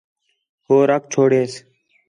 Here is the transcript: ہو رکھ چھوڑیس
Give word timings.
ہو 0.65 0.75
رکھ 0.89 1.05
چھوڑیس 1.11 1.53